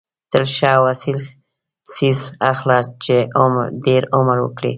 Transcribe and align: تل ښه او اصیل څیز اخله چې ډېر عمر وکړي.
تل 0.31 0.43
ښه 0.55 0.69
او 0.77 0.83
اصیل 0.93 1.19
څیز 1.91 2.19
اخله 2.51 2.77
چې 3.03 3.15
ډېر 3.85 4.03
عمر 4.17 4.37
وکړي. 4.41 4.69